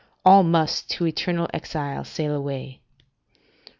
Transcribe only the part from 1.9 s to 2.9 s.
sail away."